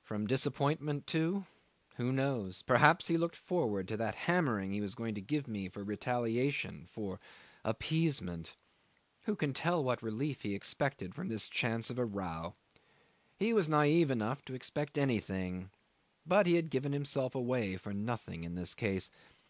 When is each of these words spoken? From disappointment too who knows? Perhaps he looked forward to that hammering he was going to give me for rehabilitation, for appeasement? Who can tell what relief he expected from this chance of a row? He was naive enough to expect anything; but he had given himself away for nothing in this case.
From 0.00 0.26
disappointment 0.26 1.06
too 1.06 1.44
who 1.96 2.10
knows? 2.10 2.62
Perhaps 2.62 3.08
he 3.08 3.18
looked 3.18 3.36
forward 3.36 3.86
to 3.88 3.96
that 3.98 4.14
hammering 4.24 4.70
he 4.70 4.80
was 4.80 4.94
going 4.94 5.14
to 5.16 5.20
give 5.20 5.46
me 5.46 5.68
for 5.68 5.84
rehabilitation, 5.84 6.86
for 6.86 7.20
appeasement? 7.62 8.56
Who 9.24 9.36
can 9.36 9.52
tell 9.52 9.84
what 9.84 10.02
relief 10.02 10.40
he 10.40 10.54
expected 10.54 11.14
from 11.14 11.28
this 11.28 11.46
chance 11.46 11.90
of 11.90 11.98
a 11.98 12.06
row? 12.06 12.54
He 13.36 13.52
was 13.52 13.68
naive 13.68 14.10
enough 14.10 14.42
to 14.46 14.54
expect 14.54 14.96
anything; 14.96 15.68
but 16.24 16.46
he 16.46 16.54
had 16.54 16.70
given 16.70 16.92
himself 16.92 17.34
away 17.34 17.76
for 17.76 17.92
nothing 17.92 18.44
in 18.44 18.54
this 18.54 18.74
case. 18.74 19.10